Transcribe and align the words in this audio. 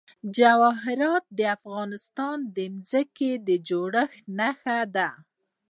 جواهرات 0.37 1.25
د 1.37 1.39
افغانستان 1.57 2.37
د 2.55 2.57
ځمکې 2.89 3.31
د 3.47 3.49
جوړښت 3.67 4.19
نښه 4.37 4.79
ده. 4.95 5.09